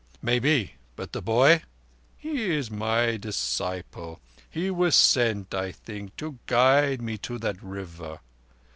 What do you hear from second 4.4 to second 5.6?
He was sent,